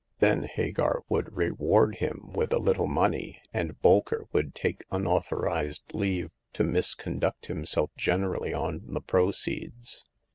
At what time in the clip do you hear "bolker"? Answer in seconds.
3.83-4.23